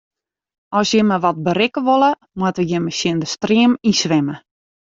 [0.79, 4.35] As jimme wat berikke wolle, moatte jimme tsjin de stream yn swimme.